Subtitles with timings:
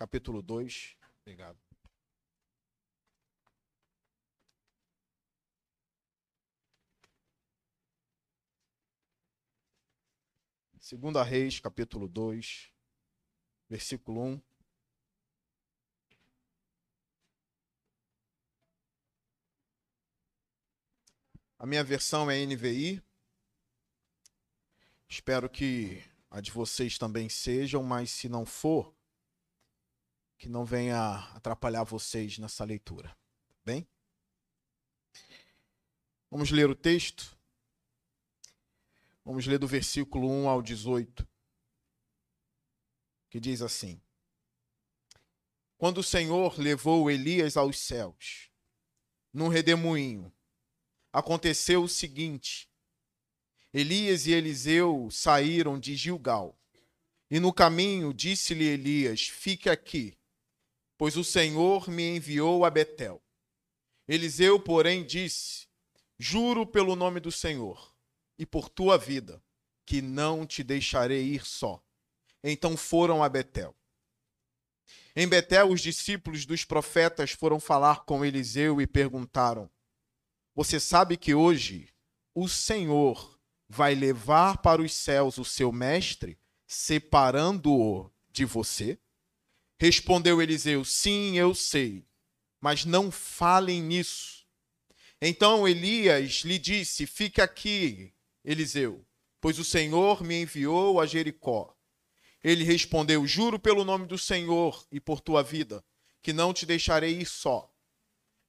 [0.00, 0.96] capítulo 2.
[1.20, 1.58] Obrigado.
[10.78, 12.72] Segunda Reis, capítulo 2,
[13.68, 14.42] versículo 1.
[21.58, 23.02] A minha versão é NVI.
[25.06, 28.98] Espero que a de vocês também sejam, mas se não for,
[30.40, 33.14] que não venha atrapalhar vocês nessa leitura.
[33.62, 33.86] Bem?
[36.30, 37.38] Vamos ler o texto?
[39.22, 41.28] Vamos ler do versículo 1 ao 18,
[43.28, 44.00] que diz assim:
[45.76, 48.50] Quando o Senhor levou Elias aos céus,
[49.34, 50.32] num redemoinho,
[51.12, 52.66] aconteceu o seguinte:
[53.74, 56.58] Elias e Eliseu saíram de Gilgal.
[57.30, 60.18] E no caminho disse-lhe Elias: Fique aqui,
[61.00, 63.22] pois o Senhor me enviou a Betel.
[64.06, 65.66] Eliseu, porém, disse:
[66.18, 67.96] Juro pelo nome do Senhor
[68.38, 69.42] e por tua vida,
[69.86, 71.82] que não te deixarei ir só.
[72.44, 73.74] Então foram a Betel.
[75.16, 79.70] Em Betel, os discípulos dos profetas foram falar com Eliseu e perguntaram:
[80.54, 81.88] Você sabe que hoje
[82.34, 88.98] o Senhor vai levar para os céus o seu mestre, separando-o de você?
[89.80, 92.04] Respondeu Eliseu: Sim, eu sei,
[92.60, 94.44] mas não falem nisso.
[95.22, 98.12] Então Elias lhe disse: Fique aqui,
[98.44, 99.02] Eliseu,
[99.40, 101.74] pois o Senhor me enviou a Jericó.
[102.44, 105.82] Ele respondeu: Juro pelo nome do Senhor e por tua vida,
[106.20, 107.72] que não te deixarei ir só.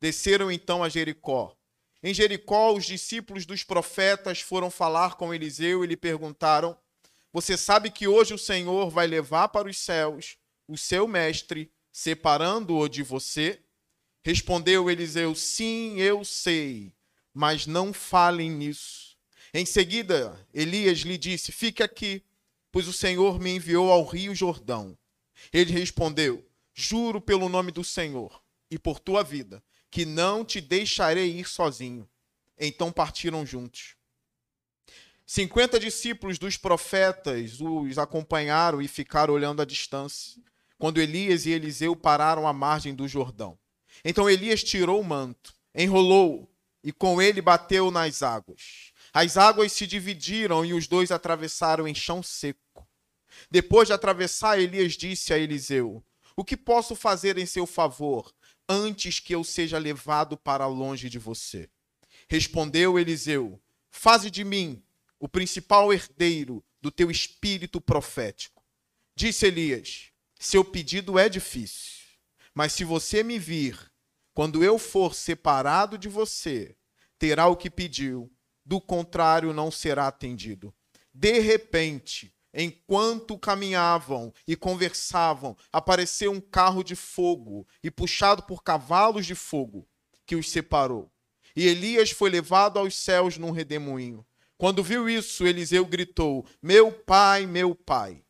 [0.01, 1.55] Desceram então a Jericó.
[2.03, 6.77] Em Jericó, os discípulos dos profetas foram falar com Eliseu e lhe perguntaram:
[7.31, 10.40] Você sabe que hoje o Senhor vai levar para os céus
[10.71, 13.59] o seu mestre, separando-o de você?
[14.23, 16.93] Respondeu Eliseu: Sim, eu sei,
[17.33, 19.17] mas não falem nisso.
[19.53, 22.23] Em seguida, Elias lhe disse: Fique aqui,
[22.71, 24.97] pois o Senhor me enviou ao rio Jordão.
[25.51, 31.37] Ele respondeu: Juro pelo nome do Senhor e por tua vida que não te deixarei
[31.37, 32.09] ir sozinho.
[32.57, 33.97] Então partiram juntos.
[35.25, 40.41] Cinquenta discípulos dos profetas os acompanharam e ficaram olhando à distância,
[40.81, 43.55] quando Elias e Eliseu pararam à margem do Jordão.
[44.03, 46.51] Então Elias tirou o manto, enrolou
[46.83, 48.91] e com ele bateu nas águas.
[49.13, 52.87] As águas se dividiram e os dois atravessaram em chão seco.
[53.51, 56.03] Depois de atravessar, Elias disse a Eliseu:
[56.35, 58.33] O que posso fazer em seu favor?
[58.69, 61.69] antes que eu seja levado para longe de você.
[62.29, 64.81] Respondeu Eliseu: Faze de mim
[65.19, 68.63] o principal herdeiro do teu espírito profético.
[69.15, 70.10] Disse Elias:
[70.43, 72.01] Seu pedido é difícil,
[72.51, 73.77] mas se você me vir,
[74.33, 76.75] quando eu for separado de você,
[77.19, 78.27] terá o que pediu,
[78.65, 80.73] do contrário, não será atendido.
[81.13, 89.25] De repente, Enquanto caminhavam e conversavam, apareceu um carro de fogo e puxado por cavalos
[89.25, 89.87] de fogo
[90.25, 91.09] que os separou.
[91.55, 94.25] E Elias foi levado aos céus num redemoinho.
[94.57, 98.21] Quando viu isso, Eliseu gritou: Meu pai, meu pai,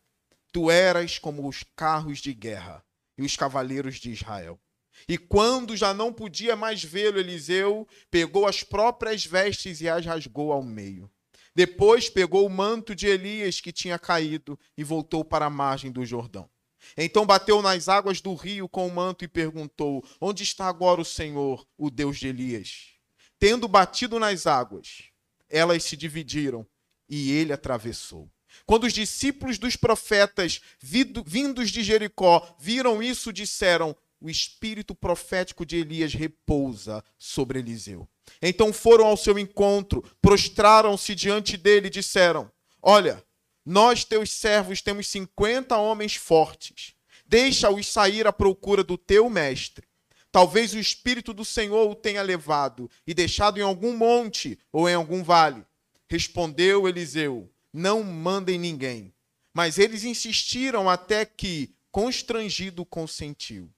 [0.51, 2.83] tu eras como os carros de guerra
[3.17, 4.59] e os cavaleiros de Israel.
[5.07, 10.51] E quando já não podia mais vê-lo, Eliseu pegou as próprias vestes e as rasgou
[10.51, 11.09] ao meio.
[11.55, 16.05] Depois pegou o manto de Elias que tinha caído e voltou para a margem do
[16.05, 16.49] Jordão.
[16.97, 21.05] Então bateu nas águas do rio com o manto e perguntou: Onde está agora o
[21.05, 22.93] Senhor, o Deus de Elias?
[23.37, 25.03] Tendo batido nas águas,
[25.49, 26.65] elas se dividiram
[27.09, 28.29] e ele atravessou.
[28.65, 35.77] Quando os discípulos dos profetas vindos de Jericó viram isso, disseram: O espírito profético de
[35.77, 38.07] Elias repousa sobre Eliseu.
[38.41, 42.51] Então foram ao seu encontro, prostraram-se diante dele e disseram:
[42.81, 43.23] Olha,
[43.65, 46.93] nós, teus servos, temos cinquenta homens fortes.
[47.25, 49.87] Deixa-os sair à procura do teu mestre.
[50.31, 54.93] Talvez o Espírito do Senhor o tenha levado e deixado em algum monte ou em
[54.93, 55.65] algum vale.
[56.09, 59.13] Respondeu Eliseu: Não mandem ninguém.
[59.53, 63.69] Mas eles insistiram até que, constrangido, consentiu.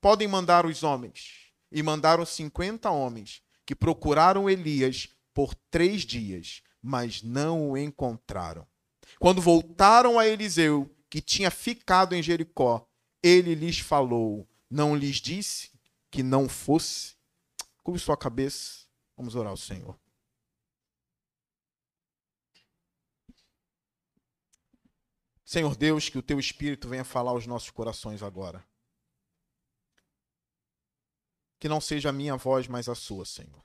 [0.00, 1.52] Podem mandar os homens.
[1.70, 8.66] E mandaram cinquenta homens que procuraram Elias por três dias, mas não o encontraram.
[9.18, 12.86] Quando voltaram a Eliseu, que tinha ficado em Jericó,
[13.22, 15.70] ele lhes falou: Não lhes disse
[16.10, 17.16] que não fosse?
[17.82, 18.86] Curve sua cabeça,
[19.16, 19.98] vamos orar ao Senhor.
[25.48, 28.62] Senhor Deus, que o teu Espírito venha falar aos nossos corações agora.
[31.58, 33.64] que não seja a minha voz, mas a sua, Senhor.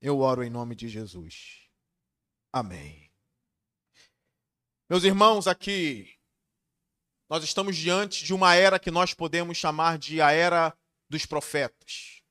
[0.00, 1.68] Eu oro em nome de Jesus.
[2.50, 3.12] Amém.
[4.88, 6.18] Meus irmãos, aqui
[7.28, 10.74] nós estamos diante de uma era que nós podemos chamar de a era
[11.10, 12.22] dos profetas.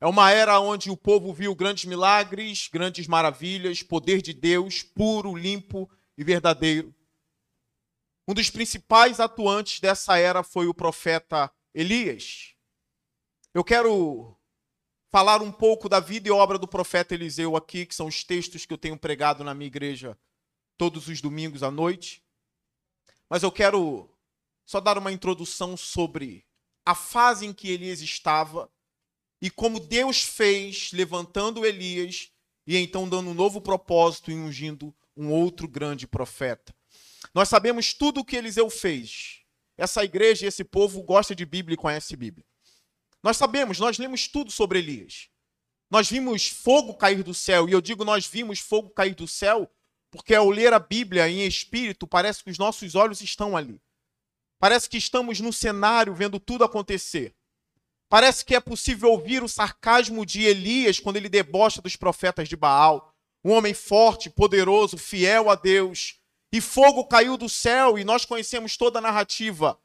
[0.00, 5.36] É uma era onde o povo viu grandes milagres, grandes maravilhas, poder de Deus puro,
[5.36, 6.94] limpo e verdadeiro.
[8.26, 12.54] Um dos principais atuantes dessa era foi o profeta Elias.
[13.52, 14.36] Eu quero
[15.10, 18.66] falar um pouco da vida e obra do profeta Eliseu aqui, que são os textos
[18.66, 20.18] que eu tenho pregado na minha igreja
[20.76, 22.24] todos os domingos à noite.
[23.28, 24.10] Mas eu quero
[24.64, 26.44] só dar uma introdução sobre
[26.84, 28.70] a fase em que Elias estava
[29.40, 32.32] e como Deus fez levantando Elias
[32.66, 36.74] e então dando um novo propósito e ungindo um outro grande profeta.
[37.34, 39.40] Nós sabemos tudo o que Eliseu fez.
[39.76, 42.44] Essa igreja esse povo gosta de Bíblia e conhece Bíblia.
[43.22, 45.28] Nós sabemos, nós lemos tudo sobre Elias.
[45.90, 49.70] Nós vimos fogo cair do céu, e eu digo nós vimos fogo cair do céu,
[50.10, 53.80] porque ao ler a Bíblia em espírito, parece que os nossos olhos estão ali.
[54.58, 57.34] Parece que estamos no cenário vendo tudo acontecer.
[58.08, 62.56] Parece que é possível ouvir o sarcasmo de Elias quando ele debocha dos profetas de
[62.56, 63.13] Baal.
[63.44, 66.18] Um homem forte, poderoso, fiel a Deus.
[66.50, 69.78] E fogo caiu do céu, e nós conhecemos toda a narrativa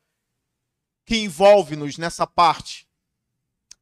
[1.06, 2.88] que envolve-nos nessa parte.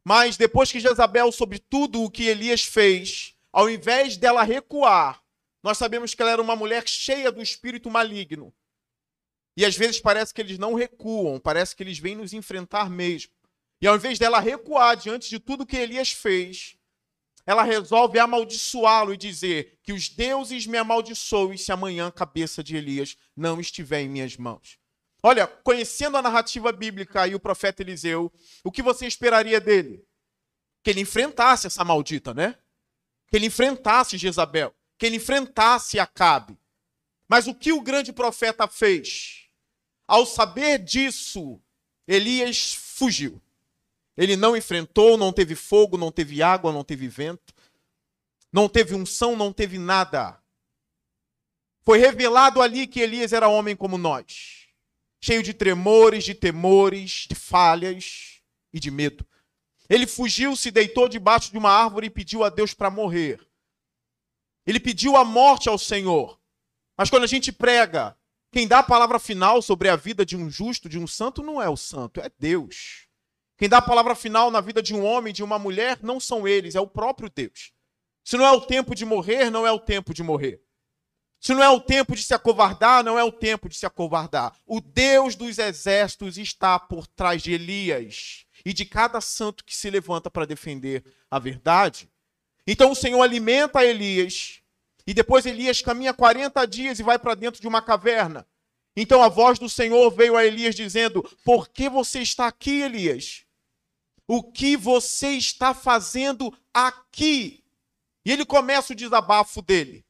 [0.04, 5.22] Mas depois que Jezabel soube tudo o que Elias fez, ao invés dela recuar,
[5.62, 8.54] nós sabemos que ela era uma mulher cheia do espírito maligno.
[9.58, 13.34] E às vezes parece que eles não recuam, parece que eles vêm nos enfrentar mesmo.
[13.82, 16.77] E ao invés dela recuar diante de tudo que Elias fez,
[17.48, 22.76] ela resolve amaldiçoá-lo e dizer que os deuses me amaldiçoem se amanhã a cabeça de
[22.76, 24.78] Elias não estiver em minhas mãos.
[25.24, 28.30] Olha, conhecendo a narrativa bíblica e o profeta Eliseu,
[28.66, 30.06] o que você esperaria dele?
[30.84, 32.58] Que ele enfrentasse essa maldita, né?
[33.30, 36.58] Que ele enfrentasse Jezabel, que ele enfrentasse Acabe.
[37.30, 39.48] Mas o que o grande profeta fez?
[40.06, 41.62] Ao saber disso,
[42.06, 43.42] Elias fugiu.
[44.18, 47.54] Ele não enfrentou, não teve fogo, não teve água, não teve vento,
[48.52, 50.42] não teve unção, não teve nada.
[51.84, 54.68] Foi revelado ali que Elias era homem como nós,
[55.22, 58.42] cheio de tremores, de temores, de falhas
[58.74, 59.26] e de medo.
[59.88, 63.40] Ele fugiu, se deitou debaixo de uma árvore e pediu a Deus para morrer.
[64.66, 66.38] Ele pediu a morte ao Senhor.
[66.98, 68.18] Mas quando a gente prega
[68.52, 71.62] quem dá a palavra final sobre a vida de um justo, de um santo, não
[71.62, 73.07] é o santo, é Deus.
[73.58, 76.48] Quem dá a palavra final na vida de um homem, de uma mulher, não são
[76.48, 77.72] eles, é o próprio Deus.
[78.24, 80.62] Se não é o tempo de morrer, não é o tempo de morrer.
[81.40, 84.54] Se não é o tempo de se acovardar, não é o tempo de se acovardar.
[84.66, 89.90] O Deus dos exércitos está por trás de Elias e de cada santo que se
[89.90, 92.10] levanta para defender a verdade.
[92.66, 94.62] Então o Senhor alimenta Elias
[95.06, 98.46] e depois Elias caminha 40 dias e vai para dentro de uma caverna.
[98.96, 103.47] Então a voz do Senhor veio a Elias dizendo: Por que você está aqui, Elias?
[104.28, 107.64] O que você está fazendo aqui?
[108.26, 110.06] E ele começa o desabafo dele.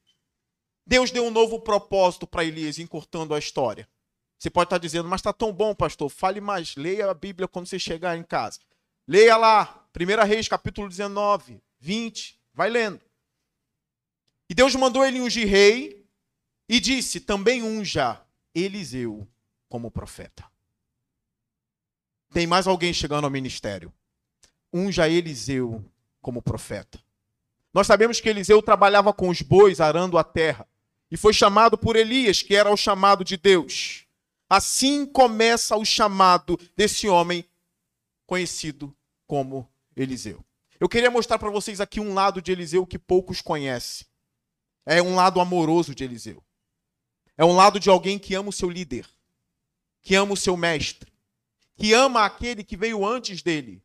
[0.86, 3.88] Deus deu um novo propósito para Elias, encurtando a história.
[4.40, 6.10] Você pode estar dizendo, mas está tão bom, pastor.
[6.10, 8.60] Fale mais, leia a Bíblia quando você chegar em casa.
[9.07, 13.02] Leia lá, 1 Reis, capítulo 19, 20, vai lendo.
[14.50, 16.07] E Deus mandou ele ungir rei
[16.68, 18.21] e disse: também unja
[18.54, 19.28] Eliseu
[19.69, 20.45] como profeta.
[22.31, 23.94] Tem mais alguém chegando ao ministério.
[24.74, 25.83] Unja Eliseu
[26.21, 27.00] como profeta.
[27.74, 30.68] Nós sabemos que Eliseu trabalhava com os bois arando a terra
[31.12, 34.06] e foi chamado por Elias, que era o chamado de Deus.
[34.50, 37.45] Assim começa o chamado desse homem
[38.26, 38.95] conhecido
[39.26, 40.44] como Eliseu.
[40.80, 44.06] Eu queria mostrar para vocês aqui um lado de Eliseu que poucos conhecem.
[44.86, 46.44] É um lado amoroso de Eliseu.
[47.38, 49.06] É um lado de alguém que ama o seu líder,
[50.02, 51.12] que ama o seu mestre,
[51.76, 53.83] que ama aquele que veio antes dele,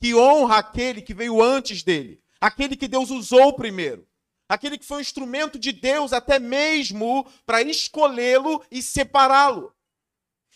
[0.00, 4.08] que honra aquele que veio antes dele, aquele que Deus usou primeiro,
[4.48, 9.74] aquele que foi um instrumento de Deus até mesmo para escolhê-lo e separá-lo.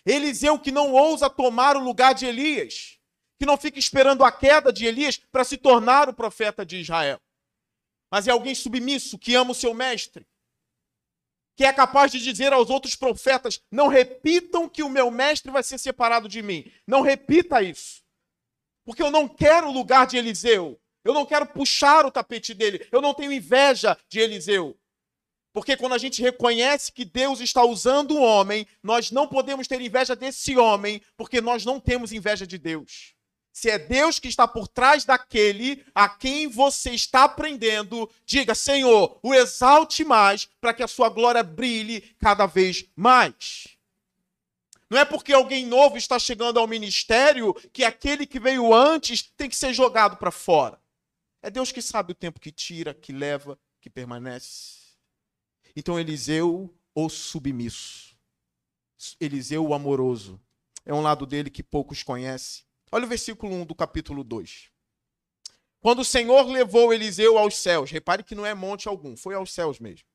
[0.07, 2.99] Eliseu que não ousa tomar o lugar de Elias,
[3.39, 7.21] que não fica esperando a queda de Elias para se tornar o profeta de Israel
[8.15, 10.25] mas é alguém submisso que ama o seu mestre,
[11.57, 15.65] que é capaz de dizer aos outros profetas: não repitam que o meu mestre vai
[15.65, 16.71] ser separado de mim.
[16.87, 18.04] Não repita isso.
[18.85, 20.81] Porque eu não quero o lugar de Eliseu.
[21.05, 22.87] Eu não quero puxar o tapete dele.
[22.91, 24.77] Eu não tenho inveja de Eliseu.
[25.53, 29.81] Porque quando a gente reconhece que Deus está usando um homem, nós não podemos ter
[29.81, 33.15] inveja desse homem, porque nós não temos inveja de Deus.
[33.53, 39.21] Se é Deus que está por trás daquele a quem você está aprendendo, diga: Senhor,
[39.23, 43.74] o exalte mais para que a sua glória brilhe cada vez mais.
[44.91, 49.49] Não é porque alguém novo está chegando ao ministério que aquele que veio antes tem
[49.49, 50.81] que ser jogado para fora.
[51.43, 54.95] É Deus que sabe o tempo que tira, que leva, que permanece.
[55.77, 58.17] Então, Eliseu, o submisso.
[59.21, 60.41] Eliseu, o amoroso.
[60.87, 62.65] É um lado dele que poucos conhecem
[62.95, 64.71] Olha o versículo 1 do capítulo 2.
[65.81, 69.53] Quando o Senhor levou Eliseu aos céus, repare que não é monte algum, foi aos
[69.53, 70.07] céus mesmo.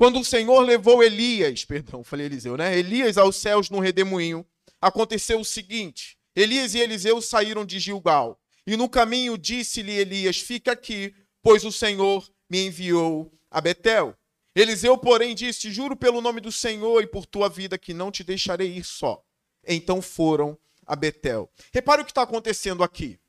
[0.00, 2.74] Quando o Senhor levou Elias, perdão, falei Eliseu, né?
[2.78, 4.46] Elias aos céus no redemoinho,
[4.80, 10.72] aconteceu o seguinte: Elias e Eliseu saíram de Gilgal, e no caminho disse-lhe Elias: Fica
[10.72, 14.16] aqui, pois o Senhor me enviou a Betel.
[14.54, 18.24] Eliseu, porém, disse: Juro pelo nome do Senhor e por tua vida que não te
[18.24, 19.22] deixarei ir só.
[19.68, 21.46] Então foram a Betel.
[21.74, 23.20] Repare o que está acontecendo aqui.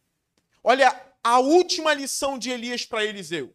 [0.64, 3.54] Olha a última lição de Elias para Eliseu.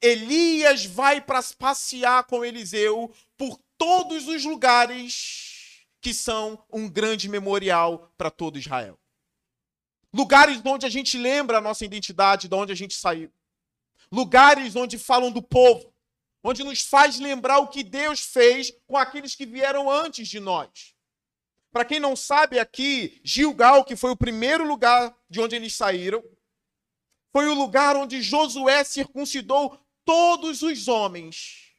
[0.00, 8.12] Elias vai para passear com Eliseu por todos os lugares que são um grande memorial
[8.16, 8.98] para todo Israel.
[10.12, 13.32] Lugares onde a gente lembra a nossa identidade, de onde a gente saiu.
[14.10, 15.94] Lugares onde falam do povo,
[16.42, 20.94] onde nos faz lembrar o que Deus fez com aqueles que vieram antes de nós.
[21.70, 26.24] Para quem não sabe aqui, Gilgal, que foi o primeiro lugar de onde eles saíram,
[27.32, 31.70] foi o lugar onde Josué circuncidou todos os homens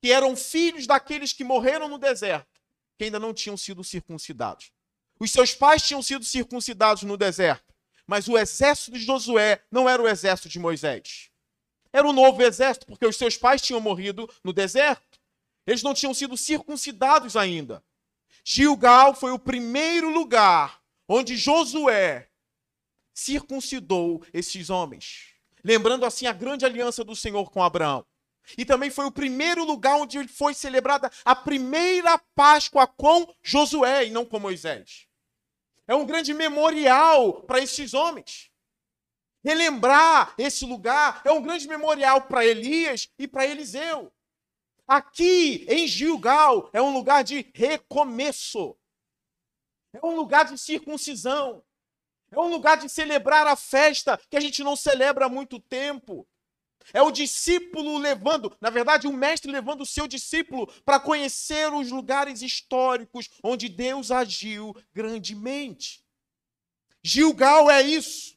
[0.00, 2.60] que eram filhos daqueles que morreram no deserto,
[2.96, 4.72] que ainda não tinham sido circuncidados.
[5.18, 7.74] Os seus pais tinham sido circuncidados no deserto,
[8.06, 11.30] mas o exército de Josué não era o exército de Moisés.
[11.92, 15.18] Era um novo exército, porque os seus pais tinham morrido no deserto.
[15.66, 17.82] Eles não tinham sido circuncidados ainda.
[18.44, 22.27] Gilgal foi o primeiro lugar onde Josué
[23.18, 25.34] circuncidou esses homens.
[25.64, 28.06] Lembrando assim a grande aliança do Senhor com Abraão.
[28.56, 34.10] E também foi o primeiro lugar onde foi celebrada a primeira Páscoa com Josué e
[34.10, 35.06] não com Moisés.
[35.86, 38.50] É um grande memorial para esses homens.
[39.44, 44.12] Relembrar esse lugar é um grande memorial para Elias e para Eliseu.
[44.86, 48.76] Aqui em Gilgal é um lugar de recomeço.
[49.92, 51.62] É um lugar de circuncisão.
[52.30, 56.26] É um lugar de celebrar a festa que a gente não celebra há muito tempo.
[56.92, 61.90] É o discípulo levando, na verdade, o mestre levando o seu discípulo para conhecer os
[61.90, 66.04] lugares históricos onde Deus agiu grandemente.
[67.02, 68.36] Gilgal é isso.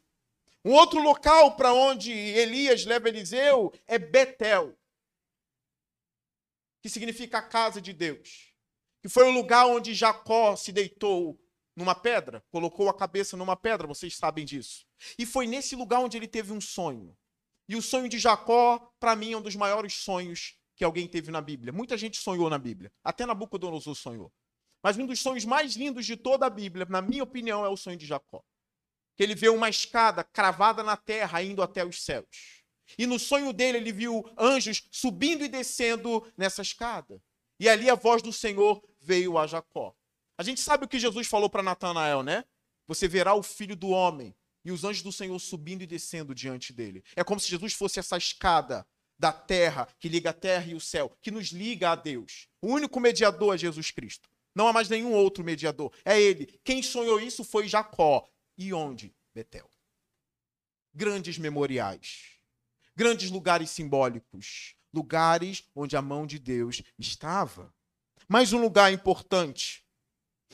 [0.64, 4.78] Um outro local para onde Elias leva Eliseu é Betel
[6.82, 8.54] que significa a casa de Deus,
[9.02, 11.40] que foi o lugar onde Jacó se deitou
[11.76, 14.86] numa pedra, colocou a cabeça numa pedra, vocês sabem disso.
[15.18, 17.16] E foi nesse lugar onde ele teve um sonho.
[17.68, 21.32] E o sonho de Jacó, para mim, é um dos maiores sonhos que alguém teve
[21.32, 21.72] na Bíblia.
[21.72, 24.32] Muita gente sonhou na Bíblia, até Nabucodonosor sonhou.
[24.84, 27.78] Mas um dos sonhos mais lindos de toda a Bíblia, na minha opinião, é o
[27.78, 28.44] sonho de Jacó.
[29.16, 32.64] Que ele vê uma escada cravada na terra indo até os céus.
[32.98, 37.22] E no sonho dele, ele viu anjos subindo e descendo nessa escada.
[37.60, 39.96] E ali a voz do Senhor veio a Jacó.
[40.38, 42.44] A gente sabe o que Jesus falou para Natanael, né?
[42.88, 44.36] Você verá o filho do homem
[44.66, 47.04] e os anjos do Senhor subindo e descendo diante dele.
[47.16, 48.86] É como se Jesus fosse essa escada
[49.18, 52.48] da terra que liga a terra e o céu, que nos liga a Deus.
[52.62, 54.30] O único mediador é Jesus Cristo.
[54.54, 55.94] Não há mais nenhum outro mediador.
[56.04, 56.60] É ele.
[56.64, 58.28] Quem sonhou isso foi Jacó.
[58.58, 59.14] E onde?
[59.34, 59.70] Betel.
[60.94, 62.42] Grandes memoriais
[62.96, 67.74] grandes lugares simbólicos, lugares onde a mão de Deus estava.
[68.28, 69.84] Mais um lugar importante.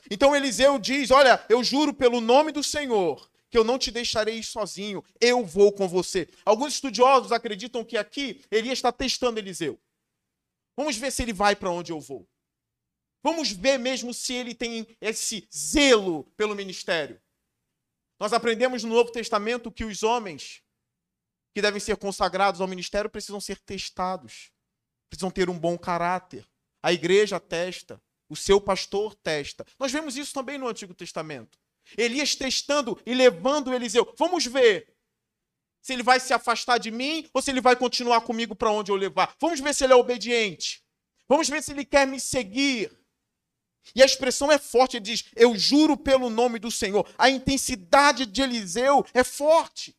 [0.10, 4.44] Então Eliseu diz: Olha, eu juro pelo nome do Senhor que eu não te deixarei
[4.44, 6.28] sozinho, eu vou com você.
[6.44, 9.80] Alguns estudiosos acreditam que aqui Elias está testando Eliseu.
[10.76, 12.28] Vamos ver se ele vai para onde eu vou.
[13.24, 17.20] Vamos ver mesmo se ele tem esse zelo pelo ministério.
[18.20, 20.62] Nós aprendemos no Novo Testamento que os homens
[21.54, 24.52] que devem ser consagrados ao ministério precisam ser testados,
[25.10, 26.48] precisam ter um bom caráter.
[26.84, 29.66] A igreja testa, o seu pastor testa.
[29.80, 31.58] Nós vemos isso também no Antigo Testamento.
[31.98, 34.14] Elias testando e levando Eliseu.
[34.18, 34.94] Vamos ver
[35.82, 38.92] se ele vai se afastar de mim ou se ele vai continuar comigo para onde
[38.92, 39.36] eu levar.
[39.40, 40.84] Vamos ver se ele é obediente.
[41.30, 42.92] Vamos ver se ele quer me seguir.
[43.96, 47.10] E a expressão é forte, ele diz: Eu juro pelo nome do Senhor.
[47.18, 49.96] A intensidade de Eliseu é forte.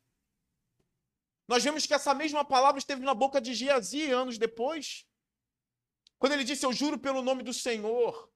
[1.47, 5.07] Nós vemos que essa mesma palavra esteve na boca de Geazi anos depois.
[6.19, 8.31] Quando ele disse: Eu juro pelo nome do Senhor.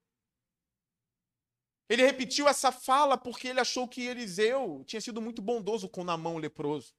[1.88, 6.30] Ele repetiu essa fala porque ele achou que Eliseu tinha sido muito bondoso com Namã,
[6.30, 6.94] o leproso,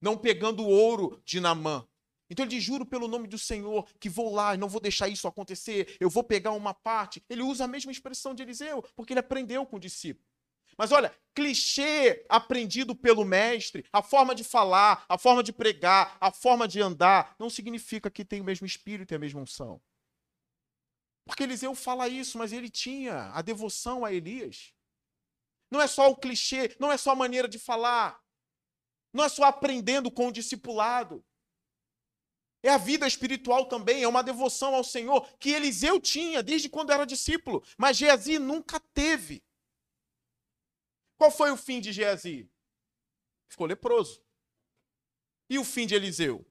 [0.00, 1.86] não pegando o ouro de Namã.
[2.30, 5.26] Então ele diz: Juro pelo nome do Senhor que vou lá não vou deixar isso
[5.26, 7.22] acontecer, eu vou pegar uma parte.
[7.28, 10.26] Ele usa a mesma expressão de Eliseu, porque ele aprendeu com o discípulo.
[10.76, 16.30] Mas olha, clichê aprendido pelo mestre, a forma de falar, a forma de pregar, a
[16.30, 19.80] forma de andar, não significa que tem o mesmo espírito e a mesma unção.
[21.28, 24.72] Porque Eliseu fala isso, mas ele tinha a devoção a Elias.
[25.70, 28.18] Não é só o clichê, não é só a maneira de falar.
[29.12, 31.22] Não é só aprendendo com o discipulado.
[32.62, 36.92] É a vida espiritual também, é uma devoção ao Senhor que Eliseu tinha desde quando
[36.92, 39.44] era discípulo, mas Geazi nunca teve.
[41.18, 42.50] Qual foi o fim de Geazi?
[43.50, 44.24] Ficou leproso.
[45.50, 46.50] E o fim de Eliseu?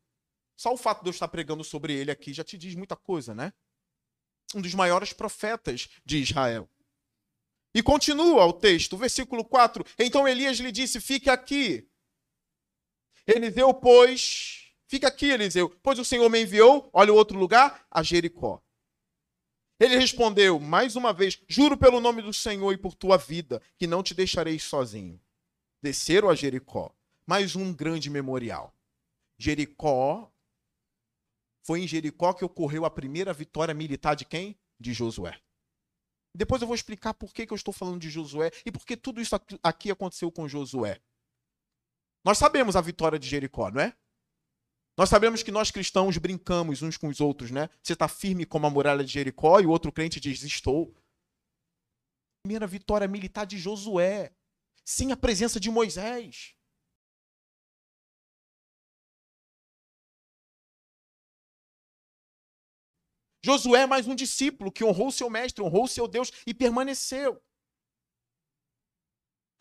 [0.55, 3.33] Só o fato de eu estar pregando sobre ele aqui já te diz muita coisa,
[3.33, 3.51] né?
[4.55, 6.69] Um dos maiores profetas de Israel.
[7.73, 9.85] E continua o texto, versículo 4.
[9.99, 11.87] Então Elias lhe disse: Fique aqui.
[13.25, 18.01] Eliseu, pois, fica aqui, Eliseu, pois o Senhor me enviou, olha o outro lugar, a
[18.01, 18.63] Jericó.
[19.79, 23.85] Ele respondeu, mais uma vez: Juro pelo nome do Senhor e por tua vida, que
[23.85, 25.21] não te deixarei sozinho.
[25.81, 26.93] Desceram a Jericó.
[27.25, 28.73] Mais um grande memorial.
[29.37, 30.31] Jericó
[31.67, 34.57] foi em Jericó que ocorreu a primeira vitória militar de quem?
[34.79, 35.37] De Josué.
[36.33, 38.95] Depois eu vou explicar por que, que eu estou falando de Josué e por que
[38.95, 41.01] tudo isso aqui aconteceu com Josué.
[42.23, 43.93] Nós sabemos a vitória de Jericó, não é?
[44.97, 47.69] Nós sabemos que nós cristãos brincamos uns com os outros, né?
[47.83, 50.95] Você está firme como a muralha de Jericó e o outro crente diz: Estou.
[52.43, 54.33] Primeira vitória militar de Josué,
[54.85, 56.56] sem a presença de Moisés.
[63.47, 67.41] Josué é mais um discípulo que honrou seu mestre, honrou seu Deus e permaneceu.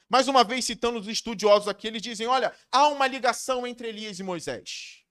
[0.09, 4.19] Mais uma vez, citando os estudiosos aqui, eles dizem: olha, há uma ligação entre Elias
[4.19, 5.05] e Moisés.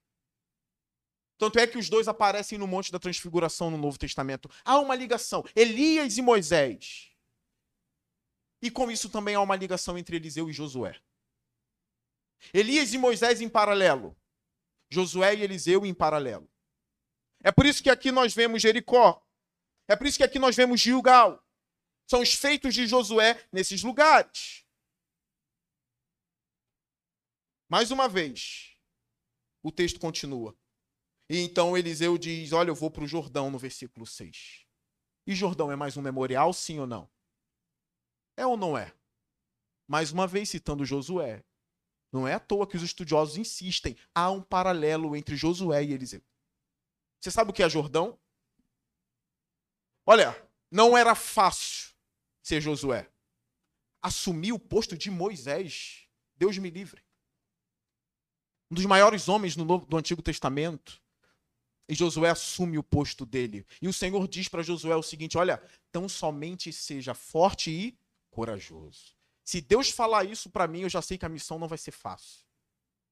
[1.38, 4.50] Tanto é que os dois aparecem no Monte da Transfiguração no Novo Testamento.
[4.66, 7.12] Há uma ligação, Elias e Moisés.
[8.62, 11.00] E com isso também há uma ligação entre Eliseu e Josué.
[12.54, 14.18] Elias e Moisés em paralelo.
[14.92, 16.50] Josué e Eliseu em paralelo.
[17.46, 19.24] É por isso que aqui nós vemos Jericó.
[19.88, 21.40] É por isso que aqui nós vemos Gilgal.
[22.10, 24.66] São os feitos de Josué nesses lugares.
[27.70, 28.76] Mais uma vez,
[29.62, 30.58] o texto continua.
[31.30, 34.66] E então Eliseu diz: Olha, eu vou para o Jordão, no versículo 6.
[35.28, 37.08] E Jordão é mais um memorial, sim ou não?
[38.36, 38.92] É ou não é?
[39.88, 41.44] Mais uma vez citando Josué.
[42.12, 43.96] Não é à toa que os estudiosos insistem.
[44.16, 46.24] Há um paralelo entre Josué e Eliseu.
[47.26, 48.20] Você sabe o que é Jordão?
[50.06, 51.90] Olha, não era fácil
[52.44, 53.10] ser Josué.
[54.00, 56.08] Assumir o posto de Moisés,
[56.38, 57.04] Deus me livre.
[58.70, 61.02] Um dos maiores homens do Antigo Testamento.
[61.90, 63.66] E Josué assume o posto dele.
[63.82, 65.58] E o Senhor diz para Josué o seguinte: Olha,
[65.92, 67.98] tão somente seja forte e
[68.30, 69.16] corajoso.
[69.44, 71.92] Se Deus falar isso para mim, eu já sei que a missão não vai ser
[71.92, 72.45] fácil.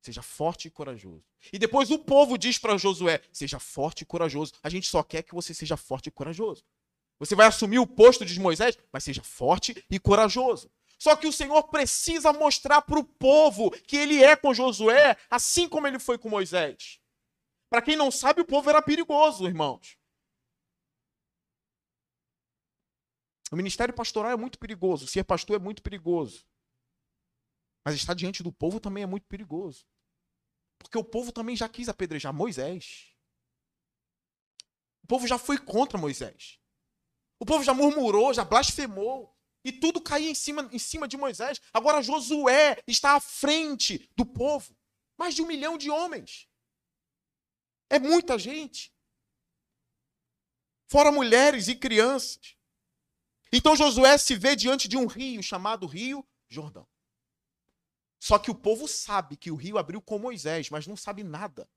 [0.04, 1.24] Seja forte e corajoso.
[1.54, 4.52] E depois o povo diz para Josué: Seja forte e corajoso.
[4.62, 6.62] A gente só quer que você seja forte e corajoso.
[7.20, 10.70] Você vai assumir o posto de Moisés, mas seja forte e corajoso.
[11.00, 15.70] Só que o Senhor precisa mostrar para o povo que ele é com Josué, assim
[15.70, 17.00] como ele foi com Moisés.
[17.70, 19.98] Para quem não sabe, o povo era perigoso, irmãos.
[23.50, 26.46] O ministério pastoral é muito perigoso, ser pastor é muito perigoso.
[27.86, 29.86] Mas estar diante do povo também é muito perigoso.
[30.78, 33.14] Porque o povo também já quis apedrejar Moisés.
[35.04, 36.60] O povo já foi contra Moisés.
[37.40, 39.36] O povo já murmurou, já blasfemou.
[39.66, 41.60] E tudo caía em cima, em cima de Moisés.
[41.74, 44.78] Agora Josué está à frente do povo.
[45.18, 46.50] Mais de um milhão de homens.
[47.90, 48.94] É muita gente.
[50.90, 52.58] Fora mulheres e crianças.
[53.52, 56.88] Então Josué se vê diante de um rio chamado Rio Jordão.
[58.24, 61.70] Só que o povo sabe que o rio abriu com Moisés, mas não sabe nada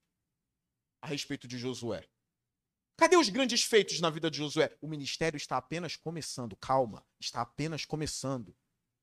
[1.03, 2.07] a respeito de Josué.
[2.97, 4.73] Cadê os grandes feitos na vida de Josué?
[4.81, 6.55] O ministério está apenas começando.
[6.55, 8.57] Calma, está apenas começando.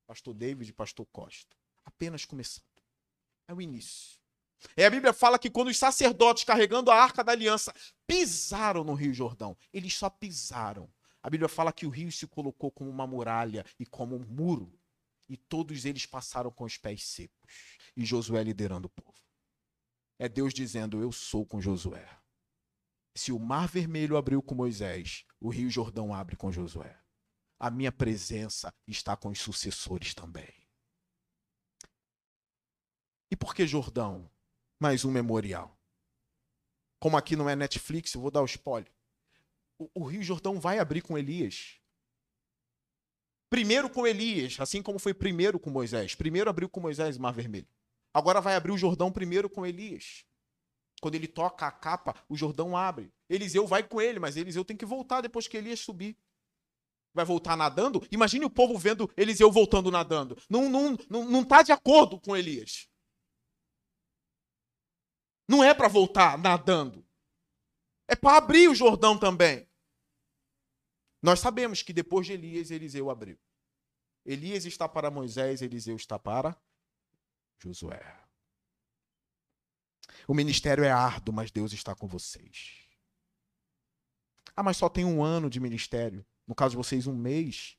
[0.07, 1.53] Pastor David e Pastor Costa.
[1.83, 2.63] Apenas começando.
[3.45, 4.17] É o início.
[4.77, 7.75] E a Bíblia fala que quando os sacerdotes carregando a arca da aliança
[8.07, 10.89] pisaram no Rio Jordão, eles só pisaram.
[11.21, 14.73] A Bíblia fala que o rio se colocou como uma muralha e como um muro
[15.33, 17.51] e todos eles passaram com os pés secos.
[17.97, 19.17] E Josué liderando o povo.
[20.19, 22.07] É Deus dizendo: Eu sou com Josué.
[23.15, 26.99] Se o mar vermelho abriu com Moisés, o rio Jordão abre com Josué.
[27.59, 30.53] a minha presença está com os sucessores também.
[33.31, 34.29] E por que Jordão?
[34.79, 35.79] Mais um memorial.
[36.99, 38.91] Como aqui não é Netflix, eu vou dar o spoiler.
[39.79, 41.79] O, o Rio Jordão vai abrir com Elias.
[43.53, 46.15] Primeiro com Elias, assim como foi primeiro com Moisés.
[46.15, 47.67] Primeiro abriu com Moisés o Mar Vermelho.
[48.11, 50.25] Agora vai abrir o Jordão primeiro com Elias.
[50.99, 53.13] Quando ele toca a capa, o Jordão abre.
[53.29, 56.17] Eliseu vai com ele, mas Eliseu tem que voltar depois que Elias subir.
[57.13, 58.03] Vai voltar nadando?
[58.11, 60.35] Imagine o povo vendo Eliseu voltando nadando.
[60.49, 62.87] Não, não, não, não tá de acordo com Elias.
[65.47, 67.05] Não é para voltar nadando.
[68.07, 69.69] É para abrir o Jordão também.
[71.23, 73.39] Nós sabemos que depois de Elias, Eliseu abriu.
[74.25, 76.61] Elias está para Moisés, Eliseu está para
[77.57, 78.21] Josué.
[80.27, 82.89] O ministério é árduo, mas Deus está com vocês.
[84.53, 86.25] Ah, mas só tem um ano de ministério.
[86.45, 87.77] No caso de vocês, um mês.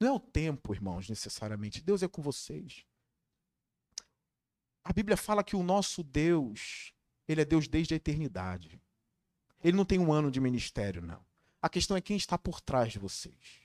[0.00, 1.82] Não é o tempo, irmãos, necessariamente.
[1.82, 2.86] Deus é com vocês.
[4.84, 6.94] A Bíblia fala que o nosso Deus,
[7.26, 8.80] ele é Deus desde a eternidade.
[9.62, 11.24] Ele não tem um ano de ministério, não.
[11.60, 13.60] A questão é quem está por trás de vocês.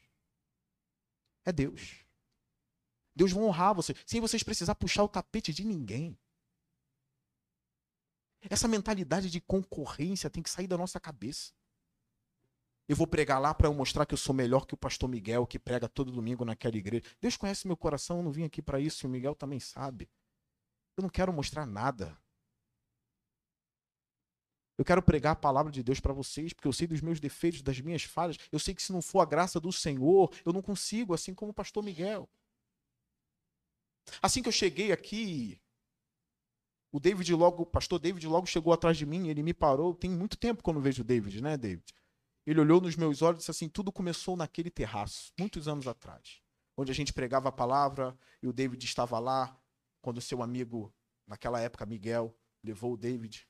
[1.45, 2.03] É Deus.
[3.15, 6.17] Deus vai honrar vocês, sem vocês precisar puxar o tapete de ninguém.
[8.49, 11.53] Essa mentalidade de concorrência tem que sair da nossa cabeça.
[12.87, 15.57] Eu vou pregar lá para mostrar que eu sou melhor que o pastor Miguel, que
[15.57, 17.03] prega todo domingo naquela igreja.
[17.19, 20.07] Deus conhece meu coração, eu não vim aqui para isso, e o Miguel também sabe.
[20.95, 22.15] Eu não quero mostrar nada.
[24.77, 27.61] Eu quero pregar a palavra de Deus para vocês, porque eu sei dos meus defeitos,
[27.61, 28.37] das minhas falhas.
[28.51, 31.51] Eu sei que se não for a graça do Senhor, eu não consigo, assim como
[31.51, 32.29] o pastor Miguel.
[34.21, 35.59] Assim que eu cheguei aqui,
[36.91, 39.93] o David logo, o pastor David logo chegou atrás de mim, ele me parou.
[39.93, 41.93] Tem muito tempo que eu não vejo o David, né, David?
[42.45, 46.41] Ele olhou nos meus olhos e disse assim: tudo começou naquele terraço, muitos anos atrás,
[46.77, 49.57] onde a gente pregava a palavra e o David estava lá
[50.01, 50.93] quando seu amigo,
[51.25, 52.33] naquela época, Miguel,
[52.63, 53.47] levou o David.